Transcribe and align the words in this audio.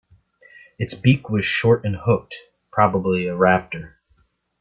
Its 0.79 0.95
beak 0.95 1.29
was 1.29 1.45
short 1.45 1.85
and 1.85 1.95
hooked– 1.95 2.33
probably 2.71 3.27
a 3.27 3.35
raptor. 3.35 3.97